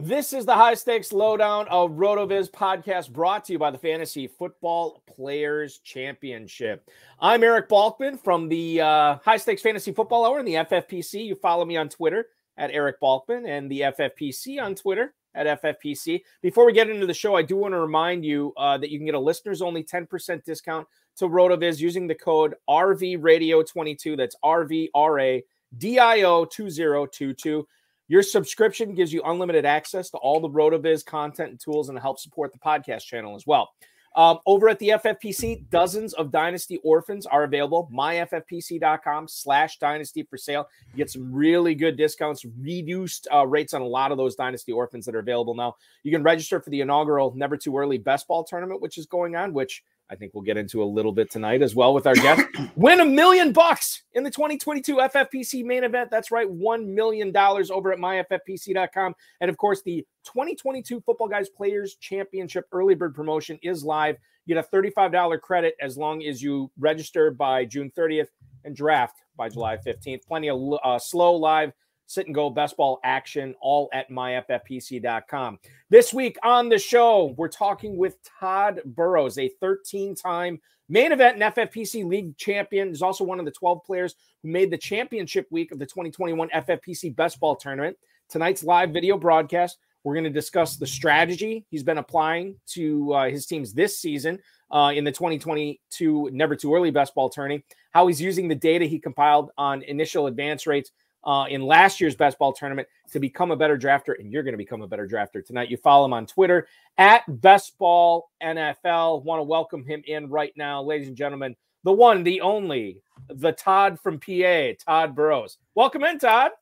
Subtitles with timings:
[0.00, 4.28] This is the high stakes lowdown of RotoViz podcast brought to you by the Fantasy
[4.28, 6.88] Football Players Championship.
[7.18, 11.26] I'm Eric Balkman from the uh, High Stakes Fantasy Football Hour and the FFPC.
[11.26, 12.26] You follow me on Twitter
[12.56, 16.22] at Eric Balkman and the FFPC on Twitter at FFPC.
[16.42, 19.00] Before we get into the show, I do want to remind you uh, that you
[19.00, 24.16] can get a listeners only 10% discount to RotoViz using the code RVRadio22.
[24.16, 25.42] That's RVRA
[25.76, 27.66] DIO 2022.
[28.08, 32.18] Your subscription gives you unlimited access to all the RotoViz content and tools and help
[32.18, 33.70] support the podcast channel as well.
[34.16, 37.88] Um, over at the FFPC, dozens of Dynasty Orphans are available.
[37.92, 40.66] MyFFPC.com slash Dynasty for sale.
[40.92, 44.72] You get some really good discounts, reduced uh, rates on a lot of those Dynasty
[44.72, 45.76] Orphans that are available now.
[46.02, 49.36] You can register for the inaugural Never Too Early Best Ball Tournament, which is going
[49.36, 52.14] on, which– I think we'll get into a little bit tonight as well with our
[52.14, 52.46] guest.
[52.76, 56.10] Win a million bucks in the 2022 FFPC main event.
[56.10, 59.14] That's right, $1 million over at myffpc.com.
[59.40, 64.16] And of course, the 2022 Football Guys Players Championship early bird promotion is live.
[64.46, 68.28] You get a $35 credit as long as you register by June 30th
[68.64, 70.24] and draft by July 15th.
[70.26, 71.72] Plenty of uh, slow live
[72.08, 75.58] sit and go best ball action, all at myffpc.com.
[75.90, 80.58] This week on the show, we're talking with Tod Burros, a 13 time
[80.88, 82.88] main event and FFPC league champion.
[82.88, 86.48] He's also one of the 12 players who made the championship week of the 2021
[86.48, 87.96] FFPC best ball tournament.
[88.30, 93.28] Tonight's live video broadcast, we're going to discuss the strategy he's been applying to uh,
[93.28, 94.38] his teams this season.
[94.70, 98.84] Uh, in the 2022 Never Too Early Best Ball Tourney, how he's using the data
[98.84, 100.90] he compiled on initial advance rates
[101.24, 104.52] uh, in last year's best ball tournament to become a better drafter, and you're going
[104.52, 105.70] to become a better drafter tonight.
[105.70, 109.24] You follow him on Twitter at Best Ball NFL.
[109.24, 111.56] Want to welcome him in right now, ladies and gentlemen.
[111.84, 115.58] The one, the only, the Tod from PA, Tod Burros.
[115.74, 116.52] Welcome in, Tod.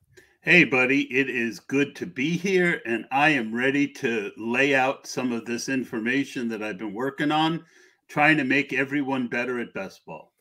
[0.43, 5.07] Hey, buddy, it is good to be here, and I am ready to lay out
[5.07, 7.65] some of this information that I've been working on,
[8.09, 10.33] trying to make everyone better at best ball.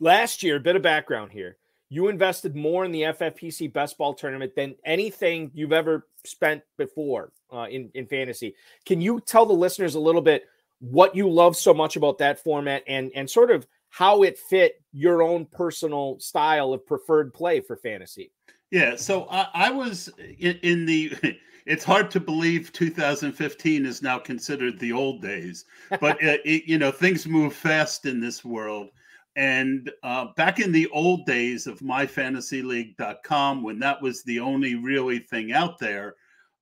[0.00, 1.58] Last year, a bit of background here
[1.92, 7.32] you invested more in the FFPC best ball tournament than anything you've ever spent before
[7.52, 8.54] uh, in in fantasy.
[8.86, 10.46] Can you tell the listeners a little bit
[10.78, 14.80] what you love so much about that format and and sort of how it fit
[14.94, 18.32] your own personal style of preferred play for fantasy?
[18.70, 21.12] Yeah, so I, I was in, in the.
[21.64, 25.64] It's hard to believe 2015 is now considered the old days,
[26.00, 28.88] but it, it, you know things move fast in this world.
[29.36, 35.20] And uh, back in the old days of myfantasyleague.com, when that was the only really
[35.20, 36.16] thing out there,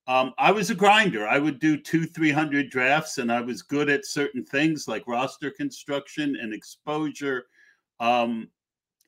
[0.06, 1.26] um, I was a grinder.
[1.26, 5.50] I would do two, 300 drafts, and I was good at certain things like roster
[5.50, 7.46] construction and exposure.
[7.98, 8.48] Um,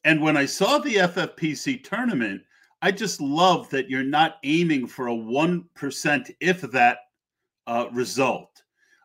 [0.05, 2.43] and when I saw the FFPC tournament,
[2.83, 6.99] I just love that you're not aiming for a 1% if that
[7.67, 8.63] uh, result.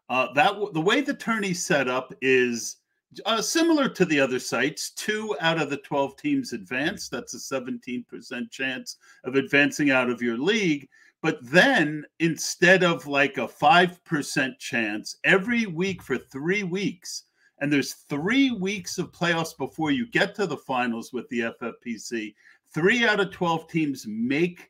[0.09, 2.77] Uh, that the way the tourney set up is
[3.25, 7.09] uh, similar to the other sites, two out of the 12 teams advance.
[7.09, 10.87] That's a 17% chance of advancing out of your league.
[11.21, 17.23] But then instead of like a 5% chance, every week for three weeks,
[17.59, 22.35] and there's three weeks of playoffs before you get to the finals with the FFPC,
[22.73, 24.69] three out of 12 teams make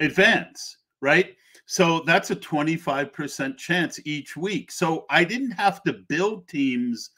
[0.00, 1.34] advance, right?
[1.64, 4.70] So that's a 25% chance each week.
[4.70, 7.10] So I didn't have to build teams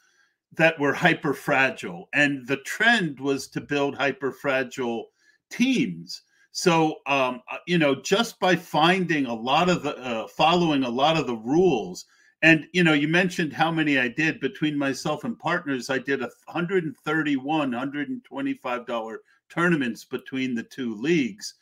[0.55, 5.07] that were hyper fragile, and the trend was to build hyper fragile
[5.49, 6.21] teams.
[6.51, 10.89] So, um, uh, you know, just by finding a lot of the, uh, following a
[10.89, 12.05] lot of the rules
[12.41, 15.89] And you know, you mentioned how many I did between myself and partners.
[15.89, 21.55] I did a 131, 125 dollar tournaments between the two leagues,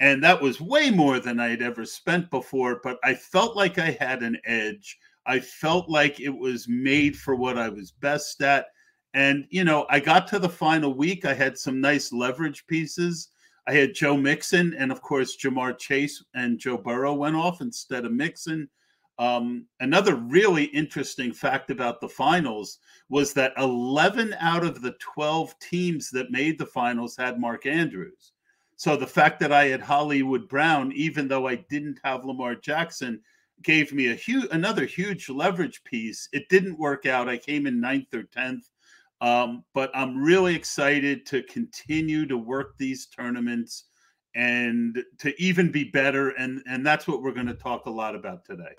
[0.00, 2.80] and that was way more than I had ever spent before.
[2.82, 4.98] But I felt like I had an edge.
[5.26, 8.66] I felt like it was made for what I was best at.
[9.14, 11.24] And, you know, I got to the final week.
[11.24, 13.28] I had some nice leverage pieces.
[13.66, 18.04] I had Joe Mixon, and of course, Ja'Marr Chase and Joe Burrow went off instead
[18.04, 18.68] of Mixon.
[19.18, 22.78] Um, another really interesting fact about the finals
[23.08, 28.32] was that 11 out of the 12 teams that made the finals had Mark Andrews.
[28.76, 33.20] So the fact that I had Hollywood Brown, even though I didn't have Lamar Jackson,
[33.62, 36.28] gave me a huge another huge leverage piece.
[36.32, 37.28] It didn't work out.
[37.28, 38.68] I came in ninth or tenth.
[39.20, 43.84] Um, but I'm really excited to continue to work these tournaments
[44.34, 46.30] and to even be better.
[46.30, 48.74] And and that's what we're going to talk a lot about today.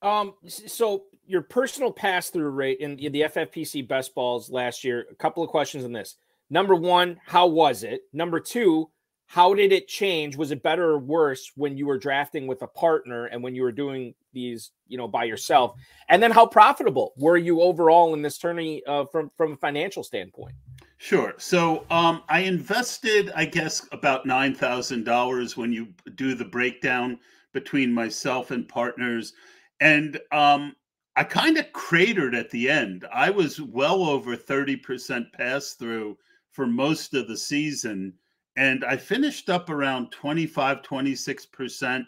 [0.00, 5.06] Um, so your personal pass through rate in the FFPC best balls last year.
[5.10, 6.16] A couple of questions on this.
[6.50, 8.02] Number one, how was it?
[8.12, 8.90] Number two,
[9.32, 10.36] how did it change?
[10.36, 13.62] Was it better or worse when you were drafting with a partner and when you
[13.62, 15.74] were doing these, you know, by yourself?
[16.10, 20.04] And then how profitable were you overall in this tourney uh, from from a financial
[20.04, 20.54] standpoint?
[20.98, 21.32] Sure.
[21.38, 27.18] So um, I invested, I guess, about nine thousand dollars when you do the breakdown
[27.54, 29.32] between myself and partners,
[29.80, 30.76] and um,
[31.16, 33.06] I kind of cratered at the end.
[33.10, 36.18] I was well over thirty percent pass through
[36.50, 38.12] for most of the season
[38.56, 42.04] and I finished up around 25, 26%.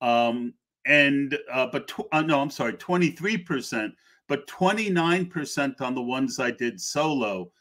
[0.00, 0.54] Um,
[0.86, 3.92] and, uh, but, tw- uh, no, I'm sorry, 23%,
[4.28, 7.52] but 29% on the ones I did solo.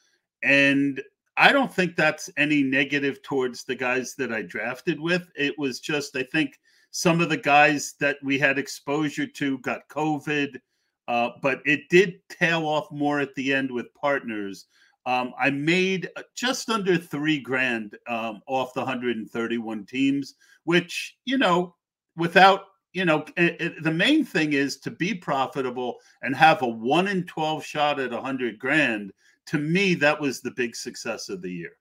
[0.43, 1.01] And
[1.37, 5.29] I don't think that's any negative towards the guys that I drafted with.
[5.35, 6.59] It was just, I think
[6.91, 10.59] some of the guys that we had exposure to got COVID,
[11.07, 14.67] uh, but it did tail off more at the end with partners.
[15.05, 21.37] Um, I made uh, just under three grand um, off the 131 teams, which, you
[21.37, 21.75] know,
[22.15, 26.67] without, you know, it, it, the main thing is to be profitable and have a
[26.67, 29.11] one in 12 shot at 100 grand.
[29.47, 31.71] To me, that was the big success of the year.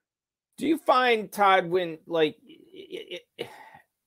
[0.57, 3.21] Do you find, Tod, when like, it,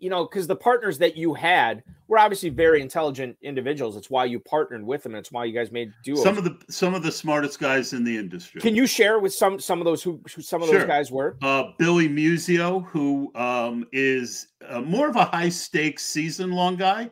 [0.04, 3.96] you know, because the partners that you had were obviously very intelligent individuals.
[3.96, 5.14] It's why you partnered with them.
[5.14, 6.22] It's why you guys made duos.
[6.22, 8.60] Some of the some of the smartest guys in the industry.
[8.60, 10.80] Can you share with some some of those who, who some of sure.
[10.80, 11.38] those guys were?
[11.40, 17.10] Uh, Billy Musio, who um, is uh, more of a high stakes season long guy.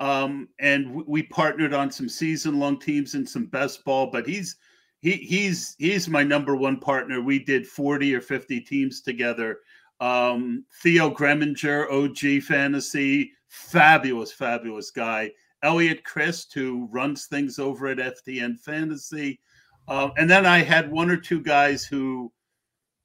[0.00, 4.56] Um, and we partnered on some season long teams and some best ball, but he's
[5.00, 7.20] he he's he's my number one partner.
[7.20, 9.60] We did 40 or 50 teams together
[10.00, 15.30] um, Theo Greminger, OG Fantasy, fabulous, fabulous guy.
[15.62, 19.40] Elliot Christ, who runs things over at FTN Fantasy.
[19.88, 22.32] Uh, and then I had one or two guys who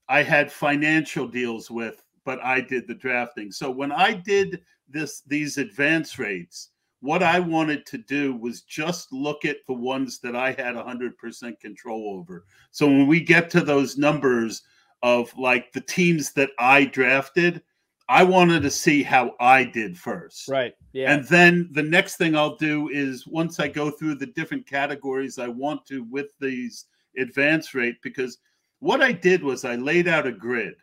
[0.10, 3.52] I had financial deals with, but I did the drafting.
[3.52, 6.70] So when I did this these advance rates,
[7.02, 11.60] what I wanted to do was just look at the ones that I had 100%
[11.60, 12.46] control over.
[12.72, 14.64] So when we get to those numbers,
[15.04, 17.62] of like the teams that I drafted,
[18.10, 20.48] I wanted to see how I did first.
[20.48, 20.74] Right.
[20.94, 21.14] Yeah.
[21.14, 25.40] And then the next thing I'll do is once I go through the different categories
[25.40, 26.86] I want to with these
[27.18, 28.38] advance rate, because
[28.80, 30.76] what I did was I laid out a grid.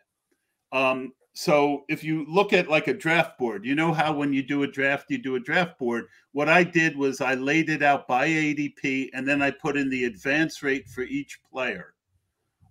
[0.73, 4.43] Um, so if you look at like a draft board, you know how when you
[4.43, 6.07] do a draft, you do a draft board.
[6.33, 9.89] What I did was I laid it out by ADP and then I put in
[9.91, 11.95] the advance rate for each player.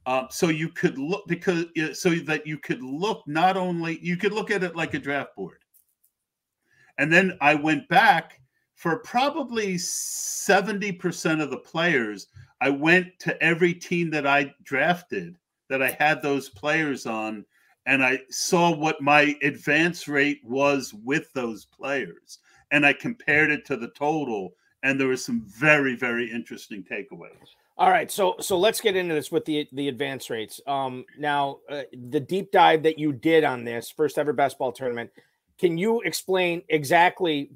[0.05, 4.33] Um, so you could look because so that you could look not only you could
[4.33, 5.59] look at it like a draft board,
[6.97, 8.41] and then I went back
[8.75, 12.27] for probably seventy percent of the players.
[12.59, 15.37] I went to every team that I drafted
[15.69, 17.45] that I had those players on,
[17.85, 22.39] and I saw what my advance rate was with those players,
[22.71, 27.55] and I compared it to the total, and there were some very very interesting takeaways.
[27.75, 30.61] All right, so so let's get into this with the the advance rates.
[30.67, 34.71] Um, now uh, the deep dive that you did on this first ever best ball
[34.71, 35.09] tournament,
[35.57, 37.49] can you explain exactly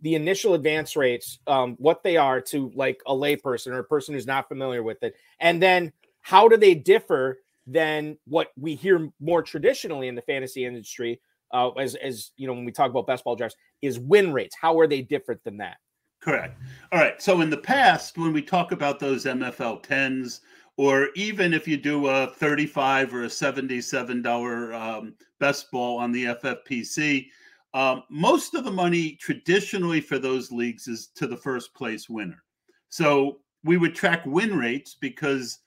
[0.00, 4.14] the initial advance rates, um, what they are to like a layperson or a person
[4.14, 9.10] who's not familiar with it, and then how do they differ than what we hear
[9.20, 11.20] more traditionally in the fantasy industry?
[11.52, 14.56] Uh, as as you know, when we talk about best ball drafts, is win rates.
[14.58, 15.76] How are they different than that?
[16.20, 16.60] Correct.
[16.92, 17.20] All right.
[17.20, 20.40] So in the past, when we talk about those MFL 10s,
[20.76, 26.26] or even if you do a 35 or a $77 um, best ball on the
[26.26, 27.26] FFPC,
[27.72, 32.42] um, most of the money traditionally for those leagues is to the first place winner.
[32.88, 35.58] So we would track win rates because,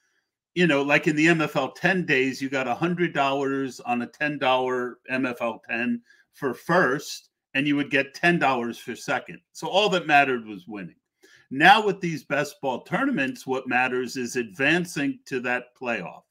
[0.56, 5.60] you know, like in the MFL 10 days, you got $100 on a $10 MFL
[5.70, 6.02] 10
[6.34, 9.40] for first, and you would get $10 for second.
[9.52, 10.96] So all that mattered was winning.
[11.52, 16.24] Now, with these best ball tournaments, what matters is advancing to that playoff.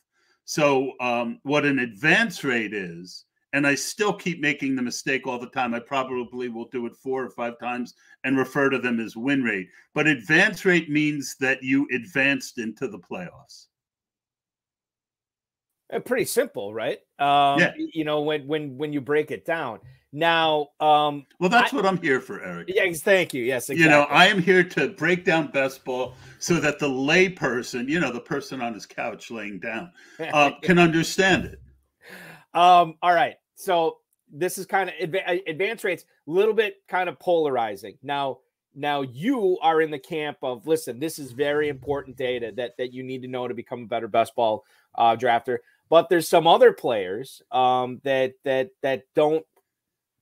[0.45, 5.39] So, um, what an advance rate is, and I still keep making the mistake all
[5.39, 5.75] the time.
[5.75, 9.45] I probably will do it four or five times and refer to them as win
[9.45, 9.69] rate.
[9.95, 13.67] But advance rate means that you advanced into the playoffs.
[15.93, 16.99] Uh, pretty simple, right?
[17.19, 17.73] Um, yeah.
[17.77, 19.79] You know, when when when you break it down.
[20.13, 22.69] Now, um, well, that's I, what I'm here for, Eric.
[22.69, 23.45] Yes, thank you.
[23.45, 23.83] Yes, exactly.
[23.83, 27.99] you know, I am here to break down best ball so that the layperson, you
[27.99, 29.91] know, the person on his couch laying down,
[30.21, 31.61] uh, can understand it.
[32.53, 33.37] Um, all right.
[33.55, 33.99] So
[34.31, 37.97] this is kind of uh, advance rates, a little bit kind of polarizing.
[38.03, 38.41] Now,
[38.75, 42.93] now you are in the camp of listen, this is very important data that that
[42.93, 44.65] you need to know to become a better best ball
[44.95, 45.59] uh, drafter.
[45.89, 49.45] But there's some other players um, that that that don't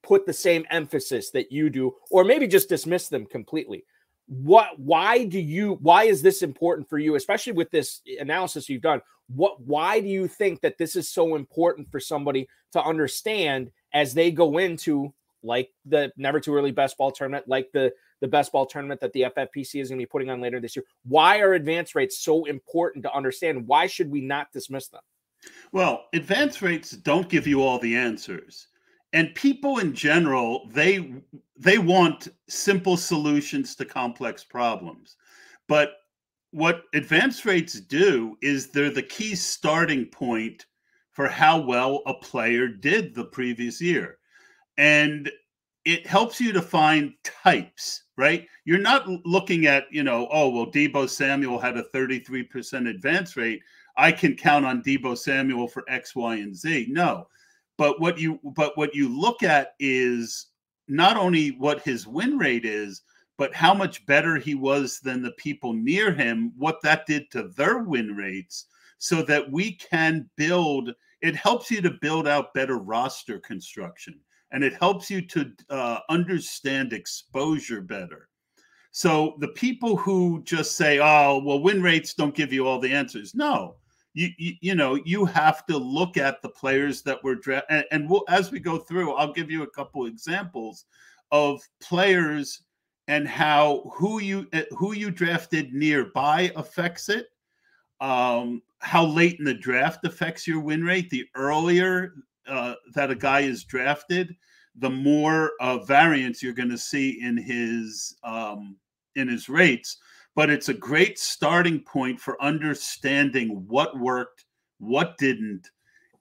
[0.02, 3.85] put the same emphasis that you do, or maybe just dismiss them completely.
[4.26, 4.78] What?
[4.78, 5.78] Why do you?
[5.80, 9.02] Why is this important for you, especially with this analysis you've done?
[9.35, 14.12] what why do you think that this is so important for somebody to understand as
[14.12, 18.52] they go into like the never too early best ball tournament like the the best
[18.52, 21.38] ball tournament that the ffpc is going to be putting on later this year why
[21.38, 25.00] are advance rates so important to understand why should we not dismiss them
[25.73, 28.66] well advance rates don't give you all the answers
[29.12, 31.12] and people in general they
[31.57, 35.17] they want simple solutions to complex problems
[35.69, 35.95] but
[36.52, 40.67] what advance rates do is they're the key starting point
[41.12, 44.19] for how well a player did the previous year.
[44.79, 45.31] And
[45.85, 48.47] it helps you to find types, right?
[48.64, 53.62] You're not looking at, you know, oh, well, Deebo Samuel had a 33% advance rate.
[53.97, 56.87] I can count on Deebo Samuel for X, Y, and Z.
[56.90, 57.26] No.
[57.81, 60.49] But what you but what you look at is
[60.87, 63.01] not only what his win rate is,
[63.39, 67.45] but how much better he was than the people near him, what that did to
[67.57, 68.67] their win rates,
[68.99, 70.91] so that we can build.
[71.23, 74.21] It helps you to build out better roster construction
[74.51, 78.29] and it helps you to uh, understand exposure better.
[78.91, 82.93] So the people who just say, "Oh, well, win rates don't give you all the
[82.93, 83.77] answers," no,
[84.14, 87.85] you you, you know you have to look at the players that were drafted, and,
[87.90, 90.85] and we'll, as we go through, I'll give you a couple examples
[91.33, 92.62] of players
[93.09, 97.26] and how who you eh, who you drafted nearby affects it.
[98.00, 101.11] Um, how late in the draft affects your win rate.
[101.11, 102.14] The earlier
[102.49, 104.35] uh, that a guy is drafted,
[104.76, 108.76] the more uh, variance you're going to see in his um,
[109.17, 109.99] in his rates.
[110.35, 114.45] But it's a great starting point for understanding what worked,
[114.79, 115.69] what didn't,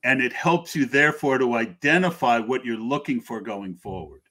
[0.03, 4.21] and it helps you therefore to identify what you're looking for going forward.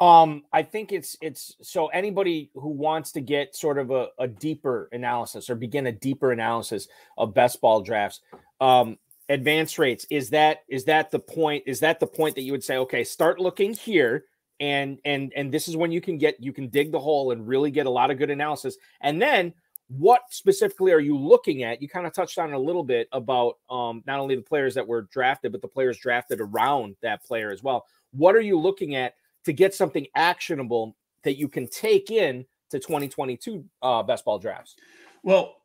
[0.00, 4.26] Um, I think it's it's so anybody who wants to get sort of a, a
[4.26, 8.20] deeper analysis or begin a deeper analysis of best ball drafts,
[8.60, 8.98] um,
[9.28, 11.62] advance rates is that is that the point?
[11.66, 14.24] Is that the point that you would say, okay, start looking here,
[14.62, 17.46] and and and this is when you can get you can dig the hole and
[17.46, 19.52] really get a lot of good analysis, and then
[19.88, 21.82] what specifically are you looking at?
[21.82, 24.86] You kind of touched on a little bit about um, not only the players that
[24.86, 27.84] were drafted, but the players drafted around that player as well.
[28.12, 29.14] What are you looking at
[29.44, 34.76] to get something actionable that you can take in to 2022 uh, best ball drafts?
[35.24, 35.56] Well,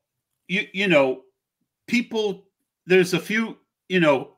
[0.47, 1.21] you you know,
[1.85, 2.47] people
[2.87, 3.57] there's a few,
[3.89, 4.37] you know,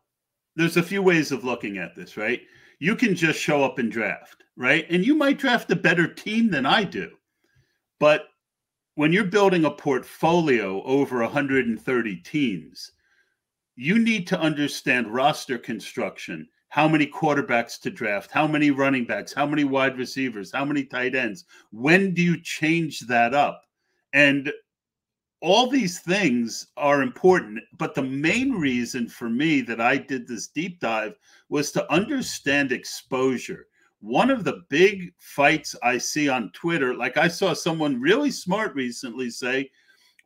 [0.57, 2.41] there's a few ways of looking at this, right?
[2.79, 4.85] You can just show up and draft, right?
[4.89, 7.09] And you might draft a better team than I do.
[7.97, 8.25] But
[8.95, 12.91] when you're building a portfolio over 130 teams,
[13.77, 19.33] you need to understand roster construction how many quarterbacks to draft, how many running backs,
[19.33, 21.45] how many wide receivers, how many tight ends.
[21.71, 23.63] When do you change that up?
[24.13, 24.51] And
[25.41, 30.47] all these things are important, but the main reason for me that I did this
[30.47, 33.65] deep dive was to understand exposure.
[34.01, 38.73] One of the big fights I see on Twitter, like I saw someone really smart
[38.73, 39.69] recently say,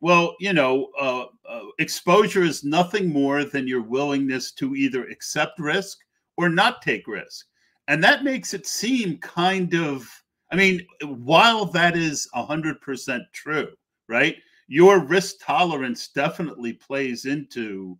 [0.00, 5.58] well, you know, uh, uh, exposure is nothing more than your willingness to either accept
[5.58, 5.98] risk
[6.36, 7.46] or not take risk.
[7.88, 10.08] And that makes it seem kind of,
[10.52, 13.68] I mean, while that is 100% true,
[14.08, 14.36] right?
[14.68, 17.98] Your risk tolerance definitely plays into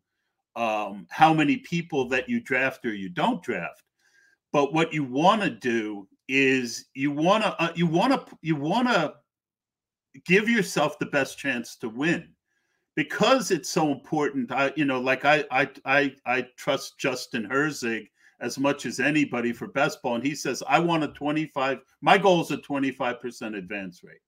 [0.57, 3.84] um, how many people that you draft or you don't draft.
[4.55, 8.55] But what you want to do is you want to uh, you want to you
[8.55, 9.15] want to
[10.25, 12.29] give yourself the best chance to win
[12.95, 14.53] because it's so important.
[14.53, 18.07] I, you know, like I, I, I, I trust Justin Herzig
[18.41, 21.81] as much as anybody for best ball, and he says I want a 25.
[22.01, 24.19] My goal is a 25 percent advance rate.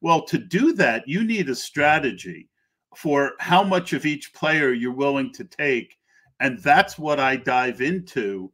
[0.00, 2.48] Well, to do that, you need a strategy
[2.96, 5.96] for how much of each player you're willing to take,
[6.40, 8.50] and that's what I dive into.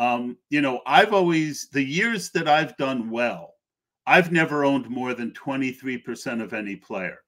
[0.00, 3.52] Um, you know, I've always the years that I've done well,
[4.06, 7.18] I've never owned more than 23% of any player.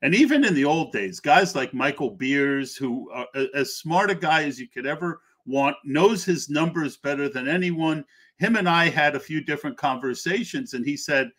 [0.00, 4.14] And even in the old days, guys like Michael Beers, who are as smart a
[4.14, 8.02] guy as you could ever want, knows his numbers better than anyone.
[8.38, 11.30] Him and I had a few different conversations, and he said,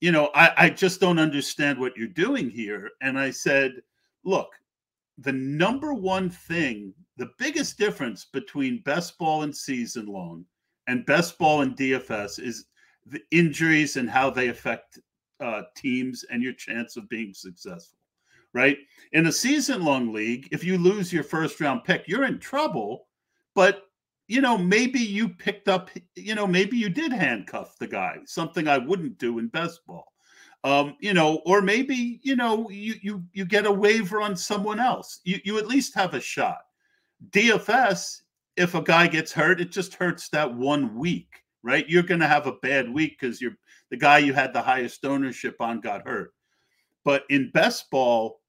[0.00, 2.90] You know, I, I just don't understand what you're doing here.
[3.02, 3.74] And I said,
[4.24, 4.48] Look,
[5.18, 10.44] the number one thing, the biggest difference between best ball and season long
[10.86, 12.66] and best ball and DFS is
[13.06, 14.98] the injuries and how they affect
[15.40, 17.98] uh, teams and your chance of being successful,
[18.54, 18.78] right?
[19.12, 23.06] In a season long league, if you lose your first round pick, you're in trouble.
[23.54, 23.82] But,
[24.28, 28.68] you know, maybe you picked up, you know, maybe you did handcuff the guy, something
[28.68, 30.06] I wouldn't do in best ball.
[30.64, 34.78] Um, you know, or maybe, you know, you you you get a waiver on someone
[34.78, 35.18] else.
[35.24, 36.60] You you at least have a shot.
[37.30, 38.22] DFS,
[38.56, 41.88] if a guy gets hurt, it just hurts that one week right?
[41.88, 43.56] You're going to have a bad week because you're
[43.90, 46.32] the guy you had the highest ownership on got hurt.
[47.04, 48.40] But in best ball,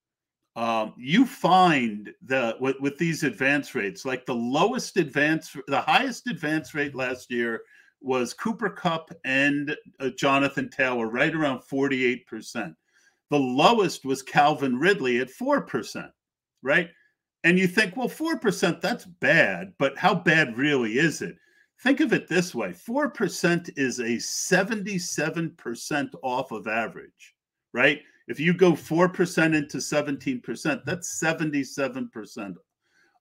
[0.55, 6.27] um, you find the with, with these advance rates, like the lowest advance, the highest
[6.27, 7.61] advance rate last year
[8.01, 12.75] was Cooper Kupp and uh, Jonathan Taylor, right around 48%.
[13.31, 16.11] The lowest was Calvin Ridley at 4%,
[16.61, 16.89] right?
[17.43, 21.35] And you think, well, 4%, that's bad, but how bad really is it?
[21.81, 27.35] Think of it this way 4% is a 77% off of average,
[27.73, 28.01] right?
[28.29, 32.55] If you go 4% into 17%, that's 77%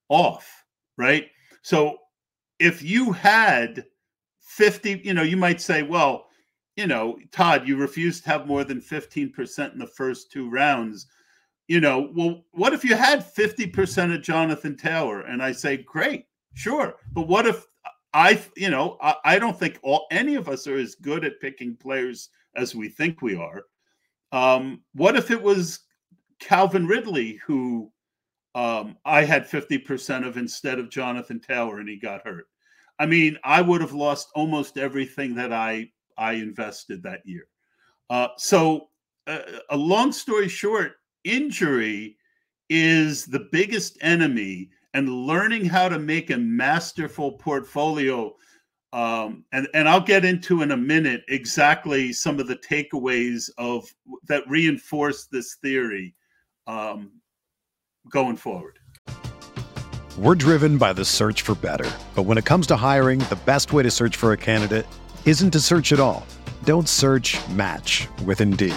[0.09, 0.65] off,
[0.97, 1.27] right?
[1.63, 1.99] So
[2.61, 3.85] if you had
[4.43, 6.27] 50, you know, you might say, well,
[6.77, 11.09] you know, Tod, you refused to have more than 15% in the first two rounds.
[11.73, 15.23] You know, well, what if you had 50% of Jonathan Taylor?
[15.23, 16.97] And I say, great, sure.
[17.15, 17.65] But what if
[18.13, 21.41] I, you know, I, I, don't think all any of us are as good at
[21.41, 23.63] picking players as we think we are.
[24.33, 25.81] Um, what if it was
[26.41, 27.91] Calvin Ridley who
[28.55, 32.49] um, I had 50% of instead of Jonathan Taylor and he got hurt?
[32.99, 37.47] I mean, I would have lost almost everything that I I invested that year.
[38.11, 38.91] Uh, so,
[39.27, 39.39] uh,
[39.71, 42.17] a long story short, injury
[42.69, 48.35] is the biggest enemy and learning how to make a masterful portfolio.
[48.93, 53.87] Um, and and I'll get into in a minute exactly some of the takeaways of
[54.29, 56.15] that reinforce this theory
[56.67, 57.13] um,
[58.11, 58.79] going forward.
[60.19, 63.73] We're driven by the search for better, but when it comes to hiring, the best
[63.73, 64.87] way to search for a candidate
[65.25, 66.27] isn't to search at all.
[66.65, 67.39] Don't search.
[67.49, 68.77] Match with Indeed.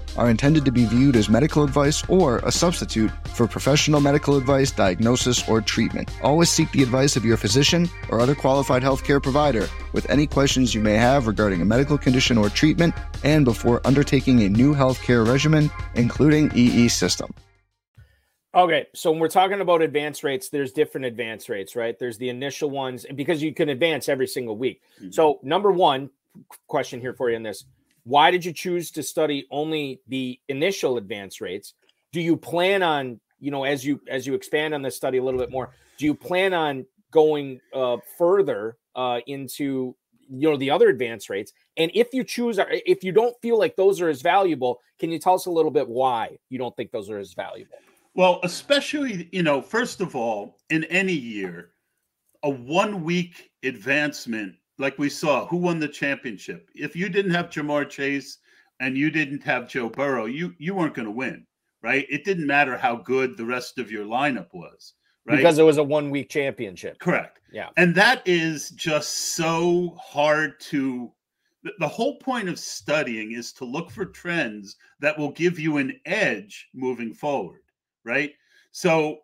[0.17, 4.71] are intended to be viewed as medical advice or a substitute for professional medical advice,
[4.71, 6.09] diagnosis, or treatment.
[6.23, 10.73] Always seek the advice of your physician or other qualified healthcare provider with any questions
[10.75, 12.93] you may have regarding a medical condition or treatment
[13.23, 17.33] and before undertaking a new healthcare regimen, including EE system.
[18.53, 21.97] Okay, so when we're talking about advance rates, there's different advance rates, right?
[21.97, 24.81] There's the initial ones, and because you can advance every single week.
[24.97, 25.11] Mm-hmm.
[25.11, 26.09] So, number one
[26.67, 27.63] question here for you in this
[28.03, 31.73] why did you choose to study only the initial advance rates?
[32.11, 35.23] Do you plan on, you know, as you as you expand on this study a
[35.23, 39.95] little bit more, do you plan on going uh, further uh, into
[40.29, 41.53] you know the other advance rates?
[41.77, 45.11] And if you choose, uh, if you don't feel like those are as valuable, can
[45.11, 47.77] you tell us a little bit why you don't think those are as valuable?
[48.13, 51.71] Well, especially, you know, first of all, in any year,
[52.43, 56.69] a one week advancement like we saw, who won the championship?
[56.73, 58.39] If you didn't have Ja'Marr Chase
[58.79, 61.45] and you didn't have Joe Burrow, you you weren't going to win,
[61.83, 62.05] right?
[62.09, 64.93] It didn't matter how good the rest of your lineup was,
[65.25, 65.37] right?
[65.37, 66.99] Because it was a one week championship.
[66.99, 67.39] Correct.
[67.51, 67.69] Yeah.
[67.77, 71.11] And that is just so hard to
[71.77, 75.99] the whole point of studying is to look for trends that will give you an
[76.07, 77.61] edge moving forward,
[78.03, 78.31] right?
[78.71, 79.19] So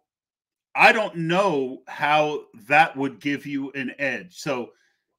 [0.76, 4.38] I don't know how that would give you an edge.
[4.38, 4.70] So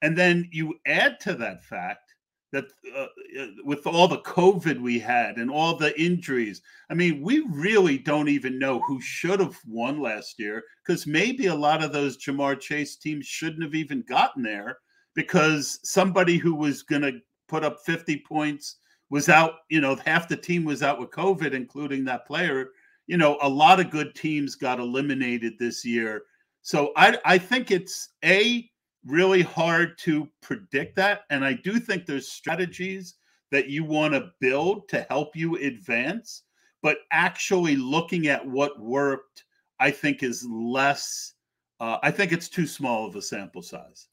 [0.02, 2.14] and then you add to that fact
[2.52, 2.64] that
[2.96, 3.06] uh,
[3.40, 7.98] uh, with all the COVID we had and all the injuries, I mean, we really
[7.98, 12.16] don't even know who should have won last year because maybe a lot of those
[12.16, 14.78] Ja'Marr Chase teams shouldn't have even gotten there
[15.14, 18.76] because somebody who was going to put up 50 points
[19.10, 22.70] was out, you know, half the team was out with COVID, including that player.
[23.06, 26.22] You know, a lot of good teams got eliminated this year.
[26.62, 28.68] So I, I think it's a
[29.06, 31.22] really hard to predict that.
[31.30, 33.14] And I do think there's strategies
[33.50, 36.42] that you want to build to help you advance,
[36.82, 39.44] but actually looking at what worked,
[39.80, 41.34] I think is less.
[41.80, 44.08] Uh, I think it's too small of a sample size.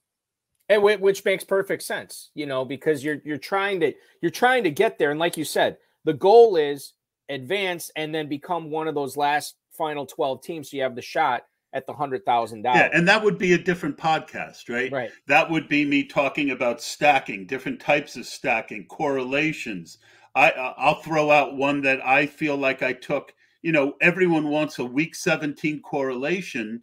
[0.70, 4.72] And which makes perfect sense, you know, because you're you're trying to you're trying to
[4.72, 6.94] get there, and like you said, the goal is
[7.30, 11.04] advance and then become one of those last final twelve teams, so you have the
[11.04, 11.44] shot
[11.76, 12.80] at the hundred thousand dollars.
[12.80, 14.92] Yeah, and that would be a different podcast, right?
[14.92, 15.12] Right.
[15.28, 20.00] That would be me talking about stacking, different types of stacking, correlations.
[20.34, 23.34] I I'll throw out one that I feel like I took.
[23.62, 26.82] You know, everyone wants a week 17 correlation,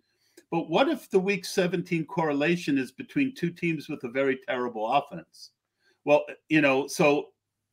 [0.51, 4.91] but what if the week 17 correlation is between two teams with a very terrible
[4.91, 5.51] offense?
[6.05, 7.29] Well, you know, so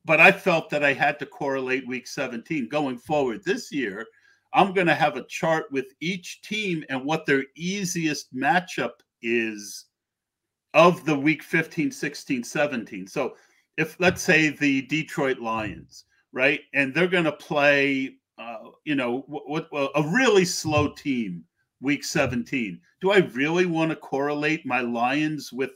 [0.06, 4.06] but I felt that I had to correlate week 17 going forward this year
[4.54, 9.86] I'm going to have a chart with each team and what their easiest matchup is
[10.74, 13.08] of the week 15, 16, 17.
[13.08, 13.36] So
[13.78, 19.24] if let's say the Detroit Lions, right, and they're going to play, uh, you know,
[19.28, 21.44] what, what a really slow team
[21.82, 22.80] week 17.
[23.02, 25.72] Do I really want to correlate my Lions with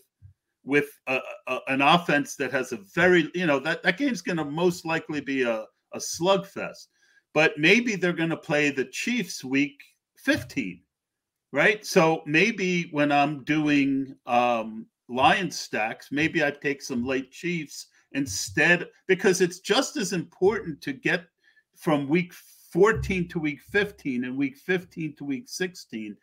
[0.65, 4.37] with a, a, an offense that has a very, you know, that that game's going
[4.37, 6.87] to most likely be a a slugfest
[7.33, 9.81] but maybe they're going to play the Chiefs week
[10.17, 10.81] 15,
[11.51, 11.85] right?
[11.85, 18.87] So maybe when I'm doing um, Lion stacks, maybe I take some late Chiefs instead
[19.07, 21.25] because it's just as important to get
[21.75, 22.33] from week
[22.71, 26.15] 14 to week 15 and week 15 to week 16.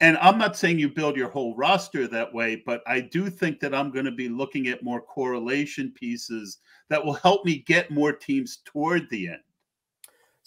[0.00, 3.58] And I'm not saying you build your whole roster that way, but I do think
[3.60, 7.90] that I'm going to be looking at more correlation pieces that will help me get
[7.90, 9.40] more teams toward the end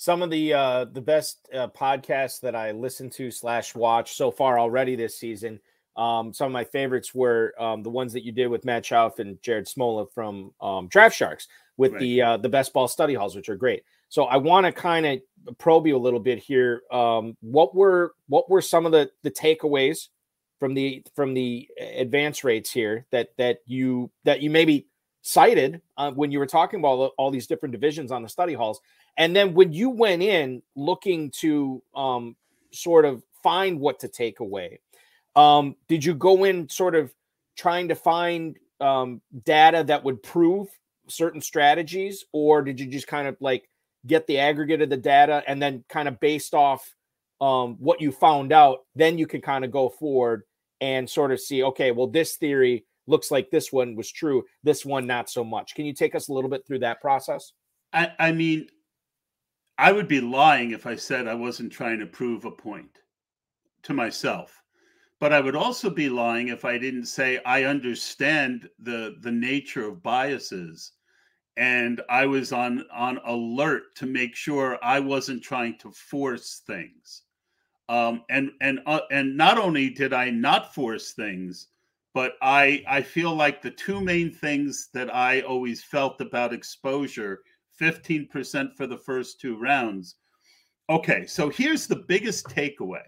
[0.02, 4.32] some of the uh, the best uh, podcasts that I listened to slash watch so
[4.32, 5.60] far already this season.
[5.96, 9.20] Um, some of my favorites were um, the ones that you did with Matt Schauf
[9.20, 12.00] and Jared Smola from um, Draft Sharks with right.
[12.00, 13.84] the uh, the best ball study halls, which are great.
[14.10, 16.82] So I want to kind of probe you a little bit here.
[16.92, 20.08] Um, what were what were some of the the takeaways
[20.60, 24.88] from the from the advance rates here that that you that you maybe
[25.22, 28.82] cited uh, when you were talking about all these different divisions on the study halls
[29.18, 32.36] and then when you went in looking to um,
[32.72, 34.80] sort of find what to take away,
[35.36, 37.14] um, did you go in sort of
[37.56, 40.68] trying to find um, data that would prove
[41.08, 43.70] certain strategies, or did you just kind of like
[44.08, 46.96] get the aggregate of the data and then kind of based off
[47.40, 50.44] um, what you found out, then you can kind of go forward
[50.80, 54.86] and sort of see, okay, well, this theory looks like this one was true, this
[54.86, 55.76] one not so much.
[55.76, 57.52] Can you take us a little bit through that process?
[57.94, 58.68] I, I mean,
[59.82, 63.00] I would be lying if I said I wasn't trying to prove a point
[63.84, 64.62] to myself
[65.22, 69.88] but I would also be lying if I didn't say I understand the the nature
[69.88, 70.94] of biases
[71.58, 77.22] and I was on on alert to make sure I wasn't trying to force things.
[77.88, 81.68] Um, and and uh, and not only did I not force things,
[82.16, 87.44] but I I feel like the two main things that I always felt about exposure,
[87.82, 90.16] 15% for the first two rounds.
[90.90, 93.04] Okay, so here's the biggest takeaway.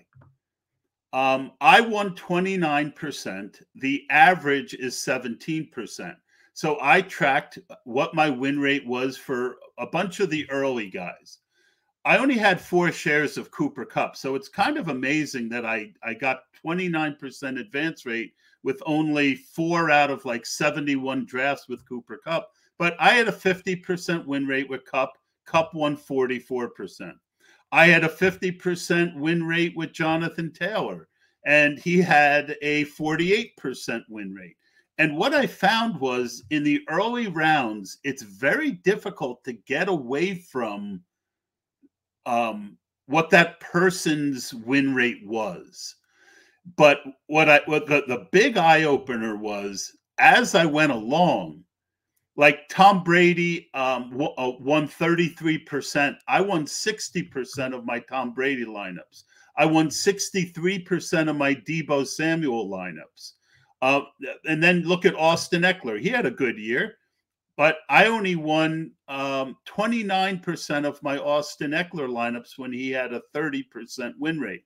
[1.11, 3.61] Um, I won 29%.
[3.75, 6.15] The average is 17%.
[6.53, 11.39] So I tracked what my win rate was for a bunch of the early guys.
[12.05, 14.15] I only had four shares of Cooper Kupp.
[14.15, 18.33] So it's kind of amazing that I, I got 29% advance rate
[18.63, 22.51] with only four out of like 71 drafts with Cooper Kupp.
[22.83, 25.17] But I had a 50% win rate with Kupp.
[25.45, 27.13] Kupp won 44%.
[27.71, 31.07] I had a 50% win rate with Jonathan Taylor,
[31.45, 34.57] and he had a 48% win rate.
[34.97, 40.35] And what I found was in the early rounds, it's very difficult to get away
[40.35, 41.03] from
[42.25, 45.95] um, what that person's win rate was.
[46.75, 51.62] But what I what the, the big eye opener was as I went along,
[52.35, 56.15] like Tom Brady um, uh, won 33%.
[56.27, 59.23] I won 60% of my Tom Brady lineups.
[59.55, 63.33] I won 63% of my Deebo Samuel lineups.
[63.81, 64.01] Uh,
[64.45, 65.99] and then look at Austin Ekeler.
[65.99, 66.95] He had a good year,
[67.57, 73.21] but I only won um, 29% of my Austin Ekeler lineups when he had a
[73.35, 74.63] 30% win rate.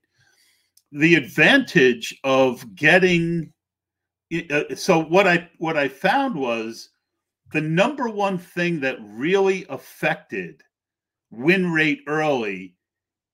[0.94, 3.52] The advantage of getting
[4.52, 6.90] uh, so what I what I found was
[7.52, 10.64] the number one thing that really affected
[11.32, 12.76] win rate early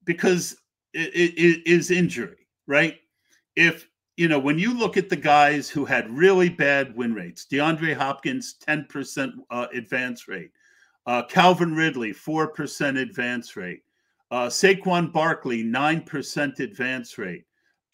[0.03, 0.55] because
[0.93, 2.97] it, it, it is injury, right?
[3.55, 7.47] If you know, when you look at the guys who had really bad win rates,
[7.51, 10.51] DeAndre Hopkins, 10% uh, advance rate,
[11.07, 13.81] uh, Calvin Ridley, 4% advance rate,
[14.29, 17.45] uh, Saquon Barkley, 9% advance rate,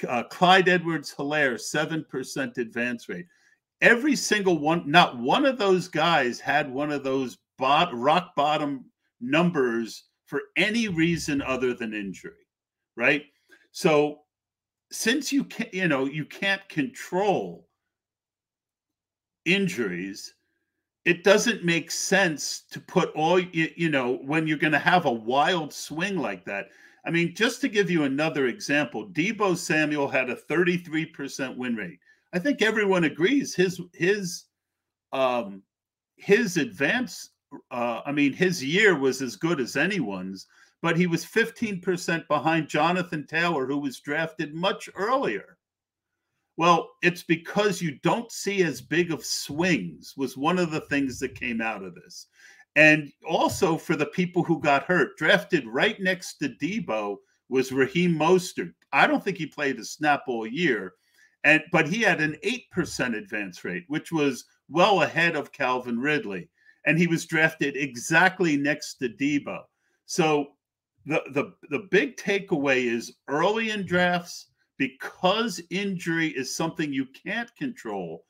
[0.08, 3.25] uh, Clyde Edwards Helaire, 7% advance rate.
[3.81, 8.85] Every single one, not one of those guys had one of those bot, rock bottom
[9.21, 12.45] numbers for any reason other than injury,
[12.95, 13.23] right?
[13.71, 14.19] So
[14.91, 17.67] since you can you know you can't control
[19.45, 20.33] injuries
[21.05, 25.05] it doesn't make sense to put all you, you know when you're going to have
[25.05, 26.67] a wild swing like that
[27.05, 31.99] i mean just to give you another example Deebo Samuel had a 33% win rate
[32.33, 34.45] i think everyone agrees his his
[35.11, 35.63] um
[36.15, 37.31] his advance
[37.71, 40.47] uh i mean his year was as good as anyone's
[40.81, 45.57] but he was 15% behind Jonathan Taylor, who was drafted much earlier.
[46.57, 51.19] Well, it's because you don't see as big of swings, was one of the things
[51.19, 52.27] that came out of this.
[52.75, 57.17] And also for the people who got hurt, drafted right next to Deebo
[57.49, 58.73] was Raheem Mostert.
[58.93, 60.93] I don't think he played a snap all year,
[61.43, 66.49] and but he had an 8% advance rate, which was well ahead of Calvin Ridley.
[66.86, 69.62] And he was drafted exactly next to Deebo.
[70.06, 70.47] So
[71.06, 74.47] the the the big takeaway is early in drafts
[74.78, 78.23] because injury is something you can't control.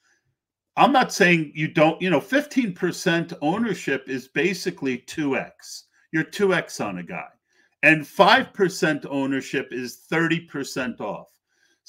[0.75, 5.83] I'm not saying you don't, you know, 15% ownership is basically 2x.
[6.11, 7.27] You're 2x on a guy.
[7.83, 11.27] And 5% ownership is 30% off.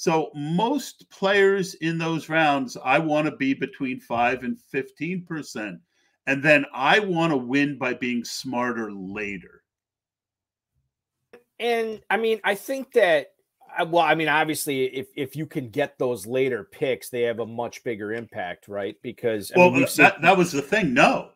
[0.01, 5.79] So most players in those rounds, I want to be between 5 and 15%.
[6.27, 9.61] And then I want to win by being smarter later
[11.61, 13.27] and I mean, I think that
[13.79, 17.39] uh, well, I mean, obviously, if if you can get those later picks, they have
[17.39, 18.97] a much bigger impact, right?
[19.01, 20.09] Because I well, mean, that, seen...
[20.21, 20.93] that was the thing.
[20.93, 21.29] No.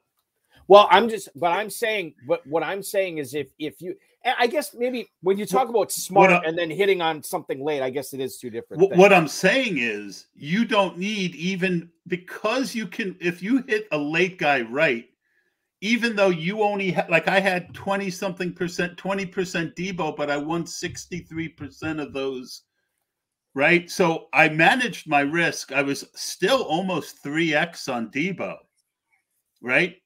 [0.68, 4.48] Well, I'm just, but I'm saying, but what I'm saying is, if if you, I
[4.48, 7.92] guess maybe when you talk about smart I, and then hitting on something late, I
[7.92, 8.82] guess it is two different.
[8.82, 13.88] What, what I'm saying is, you don't need even because you can if you hit
[13.92, 15.06] a late guy right,
[15.82, 20.38] even though you only had like I had 20 something percent, 20% Deebo, but I
[20.38, 22.64] won 63% of those.
[23.54, 23.90] Right.
[23.90, 25.72] So I managed my risk.
[25.72, 28.58] I was still almost 3x on Deebo.
[29.62, 29.98] Right.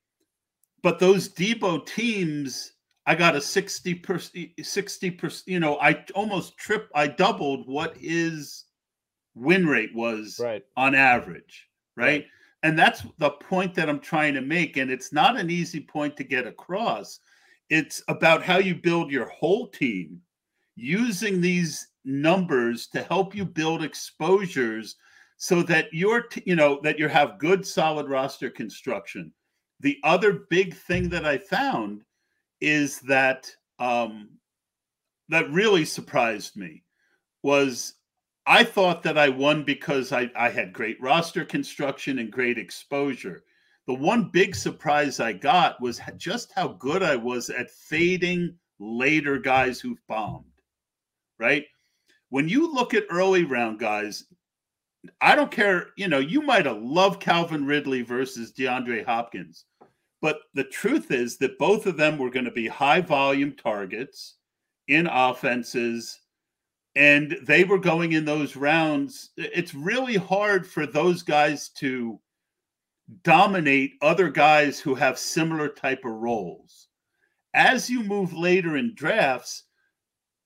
[0.83, 2.73] But those Deebo teams,
[3.09, 7.97] I got a 60 percent, 60 percent, you know, I almost trip, I doubled what
[7.97, 8.65] his
[9.35, 10.63] win rate was right.
[10.77, 11.67] on average.
[11.95, 12.05] right.
[12.05, 12.25] right
[12.63, 14.77] and that's the point that I'm trying to make.
[14.77, 17.19] And it's not an easy point to get across.
[17.69, 20.21] It's about how you build your whole team
[20.75, 24.95] using these numbers to help you build exposures
[25.37, 29.31] so that you're you know that you have good solid roster construction
[29.81, 32.01] the other big thing that i found
[32.61, 34.29] is that um
[35.29, 36.83] that really surprised me
[37.43, 37.95] was
[38.45, 43.43] i thought that i won because i i had great roster construction and great exposure
[43.87, 49.37] the one big surprise i got was just how good i was at fading later
[49.37, 50.45] guys who've bombed
[51.39, 51.65] right
[52.29, 54.25] when you look at early round guys
[55.21, 55.87] I don't care.
[55.95, 59.65] You know, you might have loved Calvin Ridley versus DeAndre Hopkins,
[60.21, 64.35] but the truth is that both of them were going to be high volume targets
[64.87, 66.19] in offenses,
[66.95, 69.31] and they were going in those rounds.
[69.37, 72.19] It's really hard for those guys to
[73.23, 76.87] dominate other guys who have similar type of roles.
[77.53, 79.63] As you move later in drafts,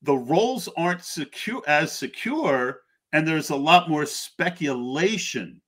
[0.02, 2.82] the roles aren't secure as secure
[3.14, 5.62] and there's a lot more speculation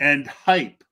[0.00, 0.82] and hype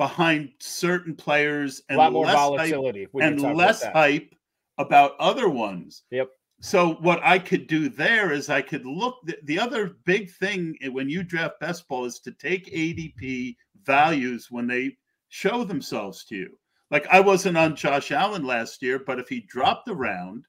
[0.00, 4.34] behind certain players and a lot more volatility and less hype
[4.78, 6.04] about other ones.
[6.10, 6.30] Yep.
[6.62, 10.74] So what I could do there is I could look the, the other big thing
[10.92, 14.96] when you draft best ball is to take ADP values when they
[15.28, 16.58] show themselves to you.
[16.90, 20.46] Like I wasn't on Josh Allen last year, but if he dropped around,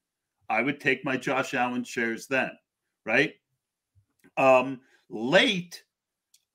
[0.50, 2.52] I would take my Josh Allen shares then,
[3.06, 3.34] right?
[4.38, 5.84] Um, late,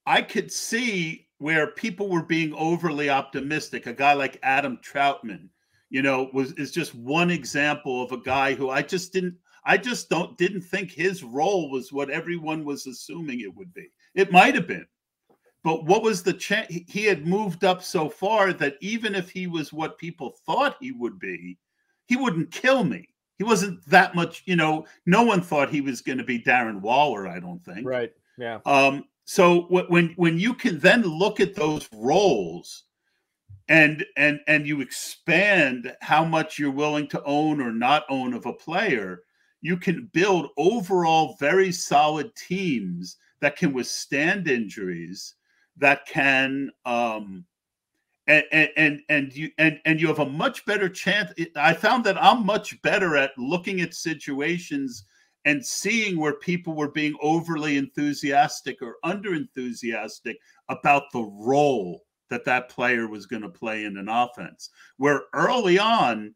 [0.07, 3.85] I could see where people were being overly optimistic.
[3.85, 5.49] A guy like Adam Trautman,
[5.89, 9.77] you know, was is just one example of a guy who I just didn't I
[9.77, 13.89] just don't didn't think his role was what everyone was assuming it would be.
[14.15, 14.87] It might have been.
[15.63, 16.73] But what was the chance?
[16.87, 20.93] He had moved up so far that even if he was what people thought he
[20.93, 21.57] would be,
[22.05, 23.09] he wouldn't kill me.
[23.37, 26.79] He wasn't that much, you know, no one thought he was going to be Darren
[26.79, 27.85] Waller, I don't think.
[27.85, 28.11] Right.
[28.37, 28.59] Yeah.
[28.65, 32.85] Um, so when when you can then look at those roles
[33.67, 38.45] and and and you expand how much you're willing to own or not own of
[38.45, 39.23] a player,
[39.59, 45.33] you can build overall very solid teams that can withstand injuries,
[45.75, 47.43] that can um,
[48.27, 48.45] and,
[48.77, 51.33] and and you and and you have a much better chance.
[51.57, 55.03] I found that I'm much better at looking at situations
[55.47, 62.43] and seeing where people were being overly enthusiastic or under enthusiastic about the role that
[62.43, 64.69] that player was going to play in an offense.
[64.97, 66.35] Where early on,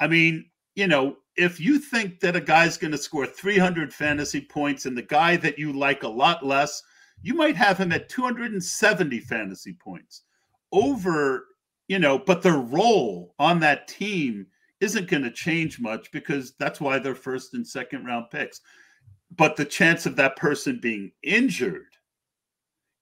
[0.00, 4.40] I mean, you know, if you think that a guy's going to score 300 fantasy
[4.40, 6.82] points and the guy that you like a lot less,
[7.20, 10.22] you might have him at 270 fantasy points
[10.72, 11.44] over,
[11.88, 14.46] you know, but their role on that team
[14.84, 18.60] isn't going to change much because that's why they're first and second round picks.
[19.36, 21.88] But the chance of that person being injured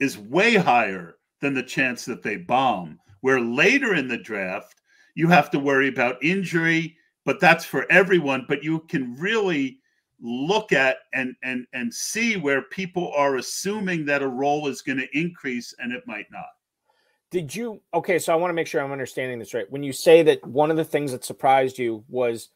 [0.00, 2.98] is way higher than the chance that they bomb.
[3.20, 4.80] Where later in the draft,
[5.14, 8.46] you have to worry about injury, but that's for everyone.
[8.48, 9.78] But you can really
[10.20, 14.98] look at and and and see where people are assuming that a role is going
[14.98, 16.46] to increase and it might not.
[17.32, 18.18] Did you okay?
[18.18, 19.68] So I want to make sure I'm understanding this right.
[19.70, 22.50] When you say that one of the things that surprised you was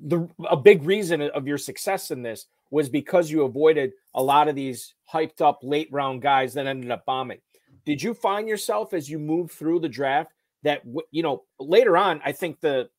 [0.00, 4.48] the a big reason of your success in this was because you avoided a lot
[4.48, 7.38] of these hyped up late round guys that ended up bombing.
[7.84, 10.32] Did you find yourself as you moved through the draft
[10.64, 12.20] that you know later on?
[12.24, 12.90] I think the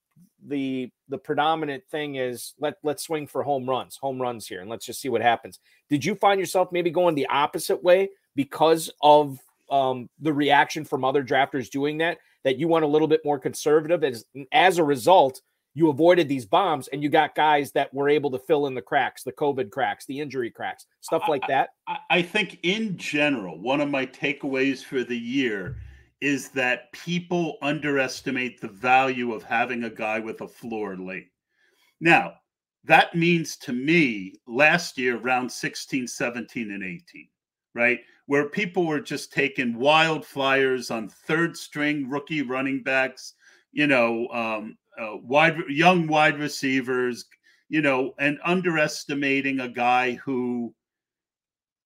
[0.48, 4.70] the the predominant thing is let let's swing for home runs, home runs here, and
[4.70, 5.60] let's just see what happens.
[5.90, 9.38] Did you find yourself maybe going the opposite way because of
[9.70, 13.40] um, the reaction from other drafters doing that, that you went a little bit more
[13.40, 14.04] conservative.
[14.04, 15.42] As, as a result,
[15.74, 18.82] you avoided these bombs and you got guys that were able to fill in the
[18.82, 21.70] cracks, the COVID cracks, the injury cracks, stuff like that.
[21.88, 25.78] I, I think in general, one of my takeaways for the year
[26.20, 31.28] is that people underestimate the value of having a guy with a floor late.
[32.02, 32.34] Now,
[32.86, 37.28] that means to me last year, round 16, 17, and 18,
[37.76, 38.00] right?
[38.28, 43.34] Where people were just taking wild flyers on third string rookie running backs,
[43.72, 47.26] you know, um, uh, wide young wide receivers,
[47.70, 50.74] you know, and underestimating a guy who,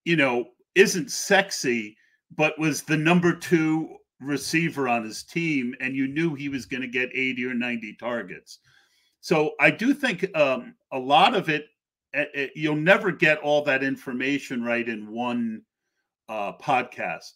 [0.04, 1.96] you know, isn't sexy,
[2.36, 6.82] but was the number two receiver on his team, and you knew he was going
[6.82, 8.60] to get 80 or 90 targets.
[9.20, 11.66] So I do think um, a lot of it,
[12.14, 15.62] it, eh, eh, you'll never get all that information right in one
[16.30, 17.32] uh, podcast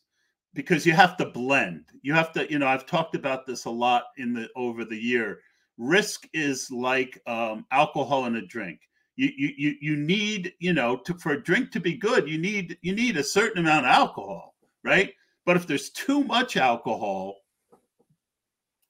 [0.53, 1.85] because you have to blend.
[2.01, 4.97] You have to, you know, I've talked about this a lot in the over the
[4.97, 5.39] year.
[5.77, 8.79] Risk is like um, alcohol in a drink.
[9.17, 12.77] you you you need you know to for a drink to be good you need
[12.81, 15.13] you need a certain amount of alcohol right
[15.45, 17.35] but if there's too much alcohol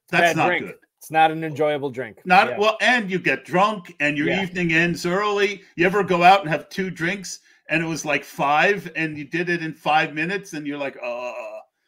[0.10, 0.66] that's Bad not drink.
[0.66, 2.18] good It's not an enjoyable drink.
[2.26, 2.58] not Yeah.
[2.58, 4.42] well and you get drunk and your Yeah.
[4.44, 7.40] evening ends early you ever go out and have two drinks
[7.70, 10.98] and it was like five and you did it in five minutes and you're like
[11.04, 11.32] uh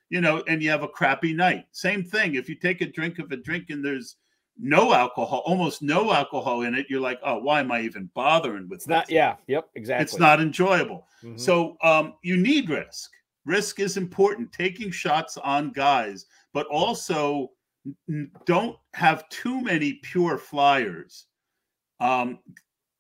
[0.10, 3.20] you know and you have a crappy night same thing if you take a drink
[3.20, 4.16] of a drink and there's
[4.60, 8.68] no alcohol almost no alcohol in it you're like oh why am i even bothering
[8.68, 9.10] with It's not.
[9.10, 9.36] Yeah.
[9.48, 9.70] Yep.
[9.76, 10.04] Exactly.
[10.04, 11.40] it's not enjoyable Mhm.
[11.40, 13.12] so um, you need risk.
[13.46, 14.52] Risk is important.
[14.52, 17.52] Taking shots on guys, but also
[18.46, 21.26] don't have too many pure flyers.
[22.00, 22.40] Um,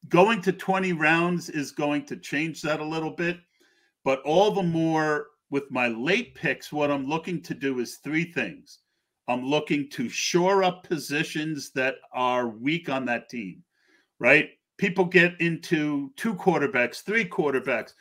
[0.09, 3.39] going to 20 rounds is going to change that a little bit,
[4.03, 8.31] but all the more with my late picks, what I'm looking to do is three
[8.31, 8.79] things.
[9.27, 13.63] I'm looking to shore up positions that are weak on that team,
[14.19, 14.49] right?
[14.77, 17.93] People get into two quarterbacks, three quarterbacks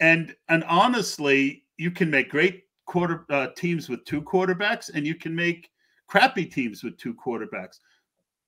[0.00, 5.14] and and honestly you can make great quarter uh, teams with two quarterbacks and you
[5.14, 5.70] can make
[6.06, 7.78] crappy teams with two quarterbacks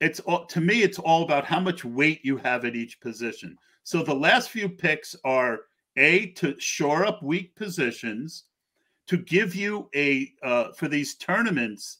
[0.00, 3.56] it's all to me it's all about how much weight you have at each position.
[3.82, 5.60] So the last few picks are
[5.96, 8.44] a to shore up weak positions
[9.08, 11.98] to give you a uh, for these tournaments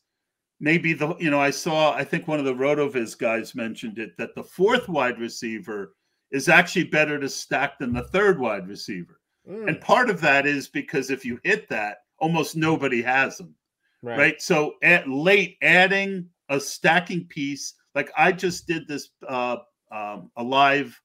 [0.61, 4.17] maybe the you know i saw i think one of the rotoviz guys mentioned it
[4.19, 5.95] that the fourth wide receiver
[6.31, 9.21] is actually better to stack than the third wide receiver.
[9.49, 13.55] Mm, and part of that is because if you hit that, almost nobody has them,
[14.03, 14.41] right?
[14.43, 19.57] So at late, adding a stacking piece, like I just did this uh,
[19.91, 21.03] um, a live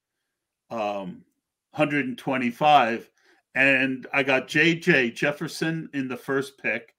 [0.69, 1.23] um,
[1.71, 3.09] 125,
[3.55, 6.93] and I got JJ Jefferson in the first pick,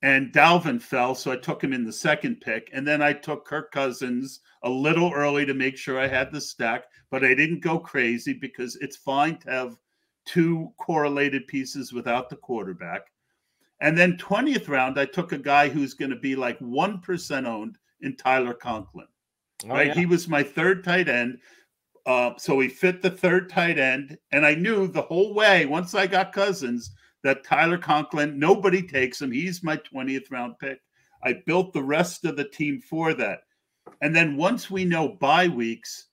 [0.00, 3.44] and Dalvin fell, so I took him in the second pick, and then I took
[3.44, 7.60] Kirk Cousins a little early to make sure I had the stack, but I didn't
[7.60, 9.76] go crazy because it's fine to have
[10.24, 13.02] two correlated pieces without the quarterback.
[13.82, 17.76] And then 20th round, I took a guy who's going to be like 1% owned
[18.04, 19.06] in Tyler Conklin,
[19.64, 19.88] Oh, right?
[19.88, 19.94] yeah.
[19.94, 21.38] He was my third tight end.
[22.06, 24.18] Uh, so he fit the third tight end.
[24.32, 26.90] And I knew the whole way, once I got Cousins,
[27.22, 29.32] that Tyler Conklin, nobody takes him.
[29.32, 30.78] He's my 20th round pick.
[31.22, 33.40] I built the rest of the team for that.
[34.02, 36.08] And then once we know bye weeks,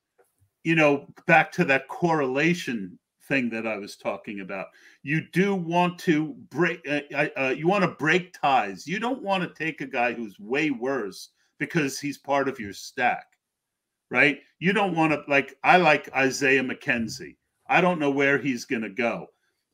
[0.64, 2.97] you know, back to that correlation
[3.32, 4.68] thing that I was talking about.
[5.04, 6.86] You do want to break.
[6.88, 8.86] Uh, uh, you want to break ties.
[8.86, 12.74] You don't want to take a guy who's way worse because he's part of your
[12.74, 13.26] stack,
[14.12, 14.39] right?
[14.59, 15.57] You don't want to like.
[15.64, 17.38] I like Isaiah McKenzie.
[17.68, 19.28] I don't know where he's going to go.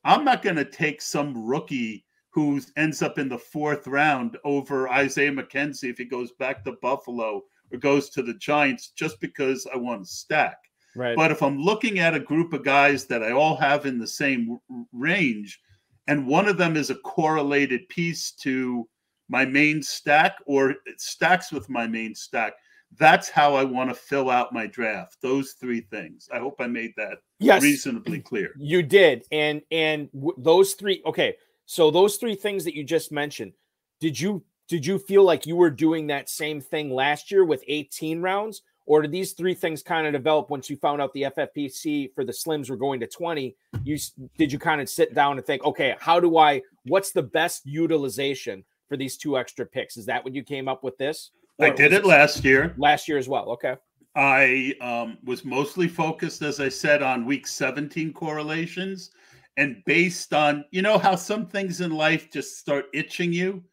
[0.06, 4.88] I'm not going to take some rookie who ends up in the fourth round over
[4.88, 9.68] Isaiah McKenzie if he goes back to Buffalo or goes to the Giants just because
[9.74, 10.58] I want to stack.
[10.96, 11.16] Right.
[11.16, 14.08] But if I'm looking at a group of guys that I all have in the
[14.08, 14.60] same
[14.94, 15.60] range,
[16.08, 18.88] and one of them is a correlated piece to
[19.30, 22.54] my main stack or it stacks with my main stack,
[22.98, 25.18] that's how I want to fill out my draft.
[25.22, 26.30] Those three things.
[26.34, 27.62] I hope I made that yes.
[27.62, 28.54] reasonably clear.
[28.58, 31.02] You did, and and w- those three.
[31.06, 31.36] Okay,
[31.66, 33.54] so those three things that you just mentioned,
[34.00, 37.64] did you did you feel like you were doing that same thing last year with
[37.68, 41.24] 18 rounds, or did these three things kind of develop once you found out the
[41.24, 43.56] FFPC for the Slims were going to 20?
[43.84, 43.98] You
[44.38, 46.62] did you kind of sit down and think, okay, how do I?
[46.86, 49.98] What's the best utilization for these two extra picks?
[49.98, 51.32] Is that what you came up with this?
[51.60, 52.74] I did it last year.
[52.78, 53.49] last year as well.
[53.51, 53.76] Okay.
[54.16, 59.12] I um, was mostly focused, as I said, on week 17 correlations
[59.58, 63.64] and based on, you know, how some things in life just start itching you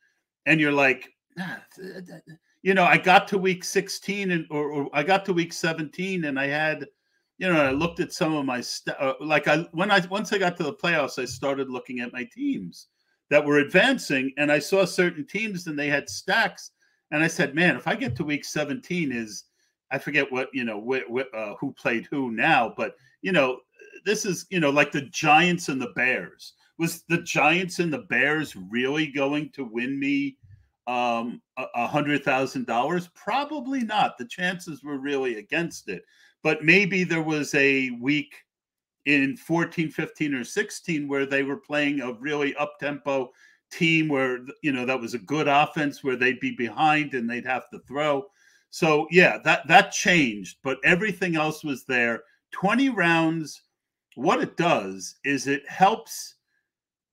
[0.46, 1.08] and you're like,
[1.38, 5.02] "Ah, th- th- th-" you know, I got to week 16 and or, or I
[5.02, 6.86] got to week 17 and I had,
[7.38, 10.32] you know, I looked at some of my st- uh, like I when I once
[10.32, 12.88] I got to the playoffs, I started looking at my teams
[13.30, 16.70] that were advancing and I saw certain teams and they had stacks
[17.14, 19.44] and I said, man, if I get to week 17 is
[19.92, 23.60] I forget what you know wh- wh- uh, who played who now, but you know
[24.04, 26.54] this is you know like the Giants and the Bears.
[26.76, 30.36] Was the Giants and the Bears really going to win me
[30.88, 33.08] um, a hundred thousand dollars?
[33.14, 34.18] Probably not.
[34.18, 36.02] The chances were really against it.
[36.42, 38.34] But maybe there was a week
[39.06, 43.30] in 14, 15, or 16 where they were playing a really up tempo
[43.74, 47.46] team where you know that was a good offense where they'd be behind and they'd
[47.46, 48.24] have to throw.
[48.70, 52.22] So yeah, that that changed, but everything else was there.
[52.52, 53.62] 20 rounds
[54.14, 56.36] what it does is it helps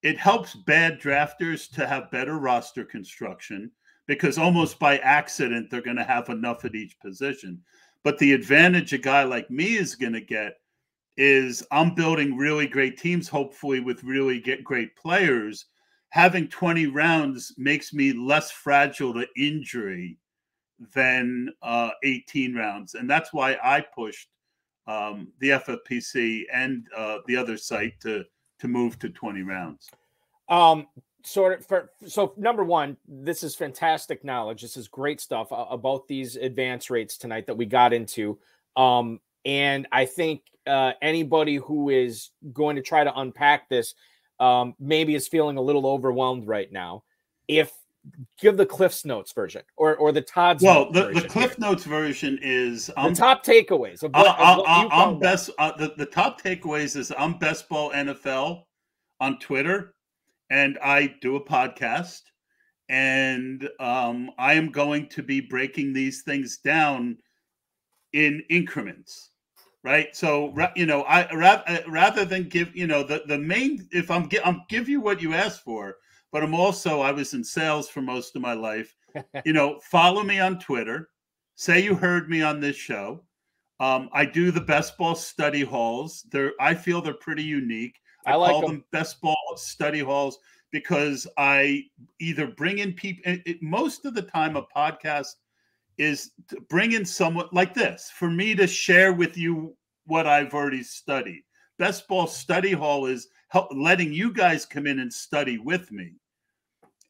[0.03, 3.71] it helps bad drafters to have better roster construction
[4.07, 7.61] because almost by accident they're going to have enough at each position.
[8.03, 10.53] But the advantage a guy like me is going to get
[11.17, 15.65] is I'm building really great teams, hopefully with really get great players.
[16.11, 20.17] Having 20 rounds makes me less fragile to injury
[20.93, 24.27] than uh, 18 rounds, and that's why I pushed
[24.87, 28.25] um, the FFPC and uh, the other site to
[28.59, 29.89] to move to 20 rounds.
[30.49, 30.87] Um,
[31.23, 34.61] sort of for so number one, this is fantastic knowledge.
[34.61, 38.37] This is great stuff uh, about these advance rates tonight that we got into.
[38.75, 43.95] Um, and I think uh, anybody who is going to try to unpack this
[44.41, 47.03] um, maybe is feeling a little overwhelmed right now.
[47.47, 47.71] If
[48.39, 50.63] give the Cliff's Notes version or or the Tod's.
[50.63, 51.57] Well, the, the Cliff.
[51.59, 54.03] Notes version is um, the top takeaways.
[54.03, 55.51] Of what, uh, uh, I'm best.
[55.59, 58.63] Uh, the the top takeaways is I'm best ball NFL
[59.19, 59.93] on Twitter,
[60.49, 62.21] and I do a podcast,
[62.89, 67.17] and um, I am going to be breaking these things down
[68.13, 69.30] in increments
[69.83, 70.15] right?
[70.15, 74.11] So you know i rather, uh, rather than give you know the the main if
[74.11, 75.97] i'm i'm give you what you asked for
[76.31, 78.95] but i'm also i was in sales for most of my life.
[79.45, 81.09] You know follow me on twitter.
[81.55, 83.23] Say you heard me on this show.
[83.79, 86.25] Um, i do the best ball study halls.
[86.31, 87.99] They're i feel they're pretty unique.
[88.25, 88.69] I, I like call them.
[88.69, 90.37] them best ball study halls
[90.71, 91.83] because i
[92.21, 95.33] either bring in people most of the time a podcast
[96.01, 99.77] is to bring in someone like this for me to share with you
[100.07, 101.43] what I've already studied.
[101.77, 106.13] Best Ball Study Hall is help, letting you guys come in and study with me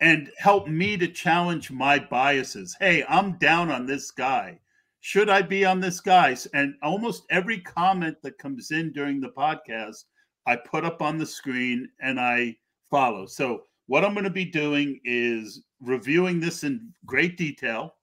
[0.02, 2.76] and help me to challenge my biases.
[2.82, 4.60] Hey, I'm down on this guy.
[5.00, 6.36] Should I be on this guy?
[6.54, 10.04] And almost every comment that comes in during the podcast,
[10.46, 12.58] I put up on the screen and I
[12.90, 13.26] follow.
[13.26, 17.96] So, what I'm going to be doing is reviewing this in great detail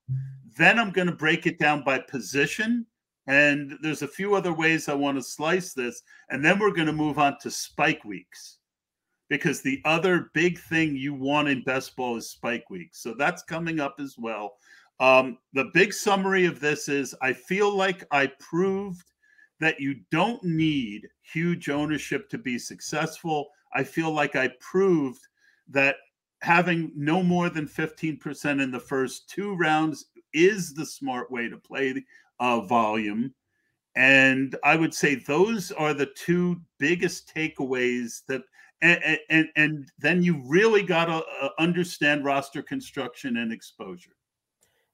[0.59, 2.85] then I'm going to break it down by position.
[3.27, 6.01] And there's a few other ways I want to slice this.
[6.29, 8.57] And then we're going to move on to spike weeks
[9.29, 13.01] because the other big thing you want in best ball is spike weeks.
[13.01, 14.57] So that's coming up as well.
[14.99, 19.05] Um, the big summary of this is I feel like I proved
[19.59, 23.49] that you don't need huge ownership to be successful.
[23.73, 25.21] I feel like I proved
[25.69, 25.97] that
[26.41, 31.57] having no more than 15% in the first two rounds is the smart way to
[31.57, 32.03] play
[32.39, 33.33] uh, volume.
[33.95, 38.41] And I would say those are the two biggest takeaways that,
[38.81, 44.11] and, and, and then you really got to uh, understand roster construction and exposure.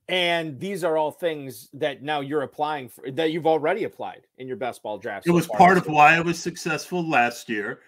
[0.08, 4.48] And these are all things that now you're applying for that you've already applied in
[4.48, 5.26] your best ball draft.
[5.26, 7.82] It so was part of why I was successful last year.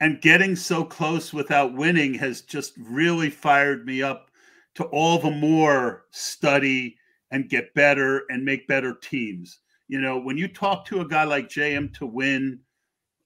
[0.00, 4.29] And getting so close without winning has just really fired me up
[4.80, 6.96] to all the more study
[7.30, 9.60] and get better and make better teams.
[9.88, 12.58] You know, when you talk to a guy like JMToWin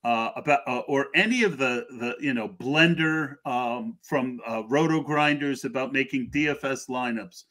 [0.03, 5.65] uh, about uh, or any of the the you know blender um, from uh, RotoGrinders
[5.65, 7.45] about making DFS lineups,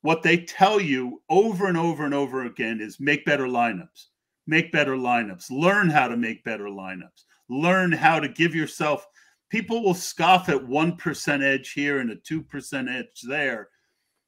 [0.00, 4.06] what they tell you over and over and over again is make better lineups,
[4.46, 9.06] make better lineups, learn how to make better lineups, learn how to give yourself
[9.54, 13.68] people will scoff at 1% edge here and a 2% edge there.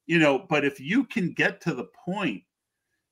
[0.07, 2.45] You know, but if you can get to the point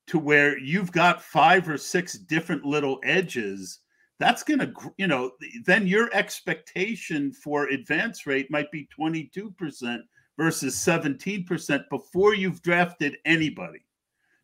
[0.07, 3.79] to where you've got five or six different little edges,
[4.17, 5.31] that's going to, you know,
[5.65, 9.99] then your expectation for advance rate might be 22%
[10.37, 13.83] versus 17% before you've drafted anybody,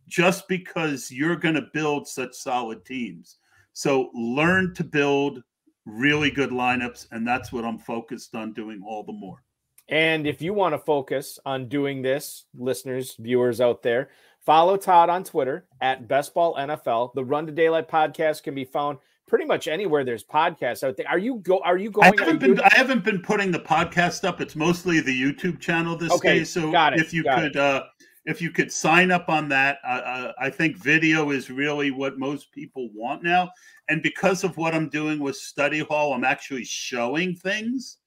[0.09, 3.38] just because you're going to build such solid teams.
[3.72, 5.41] So learn to build
[5.86, 9.44] really good lineups, and that's what I'm focused on doing all the more.
[9.90, 14.10] And if you want to focus on doing this, listeners, viewers out there,
[14.40, 17.14] follow Tod on Twitter at Bestball NFL.
[17.14, 21.08] The Run to Daylight podcast can be found pretty much anywhere there's podcasts out there.
[21.10, 21.60] Are you go?
[21.60, 22.14] Are you going?
[22.20, 22.60] I haven't been.
[22.60, 24.40] I haven't been putting the podcast up.
[24.40, 26.44] It's mostly the YouTube channel this okay, day.
[26.46, 27.84] So if you could, uh,
[28.26, 32.51] if you could sign up on that, uh, I think video is really what most
[32.51, 33.51] people want now.
[33.89, 37.97] And because of what I'm doing with Study Hall, I'm actually showing things,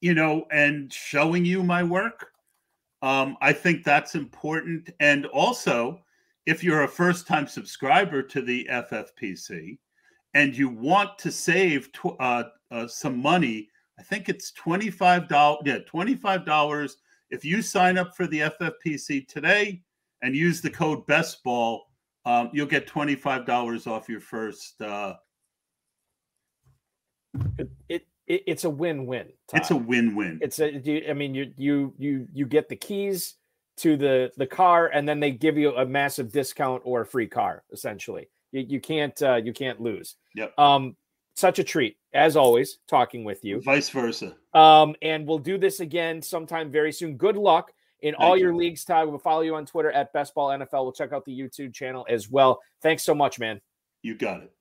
[0.00, 2.30] you know, and showing you my work.
[3.02, 4.90] Um, I think that's important.
[5.00, 6.00] And also,
[6.46, 9.78] if you're a first time subscriber to the FFPC
[10.32, 13.68] and you want to save uh, uh, some money,
[13.98, 15.58] I think it's $25.
[15.64, 16.96] Yeah, $25.
[17.30, 19.82] If you sign up for the FFPC today
[20.22, 21.80] and use the code BESTBALL,
[22.24, 24.80] um, you'll get twenty five dollars off your first.
[24.80, 25.14] Uh,
[27.58, 29.28] it, it, it it's a win win.
[29.52, 30.38] It's a win win.
[30.42, 31.08] It's a.
[31.08, 33.36] I mean, you you you you get the keys
[33.78, 37.28] to the the car, and then they give you a massive discount or a free
[37.28, 37.62] car.
[37.72, 40.16] Essentially, You, you can't uh, you can't lose.
[40.34, 40.58] Yep.
[40.58, 40.96] Um,
[41.36, 43.60] such a treat as always talking with you.
[43.60, 44.34] Vice versa.
[44.54, 47.16] Um, and we'll do this again sometime very soon.
[47.16, 48.44] Good luck in Thank all you.
[48.44, 49.08] your leagues, Tod.
[49.08, 50.84] We'll follow you on Twitter at Best Ball NFL.
[50.84, 52.60] We'll check out the YouTube channel as well.
[52.82, 53.60] Thanks so much, man.
[54.02, 54.52] You got it.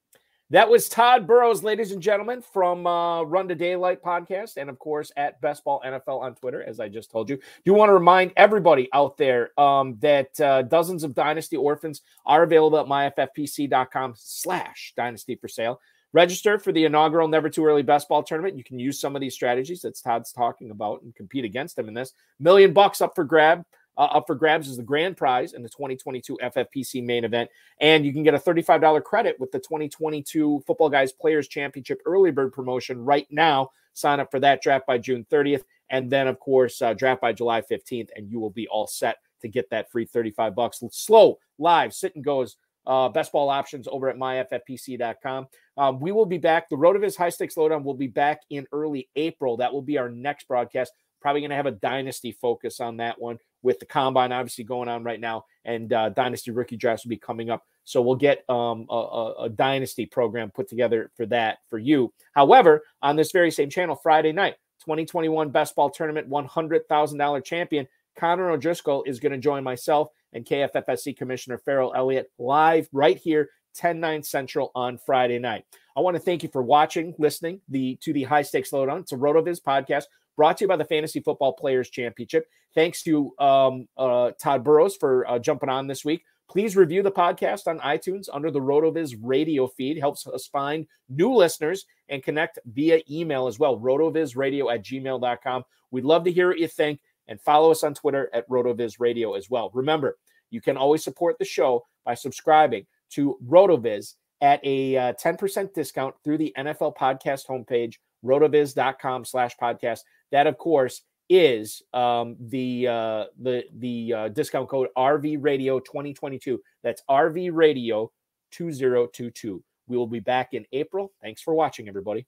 [0.52, 4.78] That was Tod Burros, ladies and gentlemen, from uh, Run to Daylight podcast, and of
[4.78, 7.38] course at Best Ball NFL on Twitter, as I just told you.
[7.38, 12.04] Do you want to remind everybody out there um, that uh, dozens of Dynasty orphans
[12.28, 15.82] are available at myffpc.com/slash Dynasty for sale.
[16.16, 18.56] Register for the inaugural Never Too Early Best Ball tournament.
[18.56, 21.90] You can use some of these strategies that Tod's talking about and compete against them
[21.90, 22.14] in this.
[22.40, 23.66] Million bucks up for grab.
[23.98, 27.50] Uh, up for grabs is the grand prize in the 2022 FFPC main event.
[27.82, 32.32] And you can get a $35 credit with the 2022 Football Guys Players Championship early
[32.32, 33.72] bird promotion right now.
[33.92, 35.64] Sign up for that draft by June 30th.
[35.90, 39.18] And then, of course, uh, draft by July 15th, and you will be all set
[39.42, 40.82] to get that free 35 bucks.
[40.92, 42.56] Slow, live, sit and goes.
[42.88, 45.48] Uh, best ball options over at myffpc.com.
[45.78, 46.70] Um, we will be back.
[46.70, 49.58] The RotoViz High Stakes Lowdown will be back in early April.
[49.58, 50.92] That will be our next broadcast.
[51.22, 54.88] Probably going to have a dynasty focus on that one with the combine obviously going
[54.88, 57.64] on right now, and uh, dynasty rookie drafts will be coming up.
[57.84, 62.14] So we'll get um, a, a, a dynasty program put together for that for you.
[62.34, 68.52] However, on this very same channel, Friday night, 2021 Best Ball Tournament $100,000 champion Connor
[68.52, 74.00] O'Driscoll is going to join myself and KFFSC Commissioner Farrell Elliott live right here, 10
[74.00, 75.66] 9 Central on Friday night.
[75.98, 79.00] I want to thank you for watching, listening the to the High Stakes Lowdown.
[79.00, 80.04] It's a RotoViz podcast
[80.36, 82.48] brought to you by the Fantasy Football Players Championship.
[82.76, 86.26] Thanks to um, uh, Tod Burros for uh, jumping on this week.
[86.48, 89.98] Please review the podcast on iTunes under the RotoViz radio feed.
[89.98, 93.80] Helps us find new listeners and connect via email as well.
[93.80, 95.64] RotoVizRadio at gmail.com.
[95.92, 99.34] We'd love to hear what you think and follow us on Twitter at RotoViz Radio
[99.34, 99.72] as well.
[99.74, 100.18] Remember,
[100.50, 106.16] you can always support the show by subscribing to RotoViz at a uh, 10% discount
[106.24, 110.02] through the NFL podcast homepage, rotoviz.com slash podcast.
[110.32, 116.62] That, of course, is um, the uh, the the uh, discount code RV Radio 2022.
[116.84, 118.12] That's RV Radio
[118.52, 119.64] 2022.
[119.88, 121.14] We will be back in April.
[121.22, 122.28] Thanks for watching, everybody.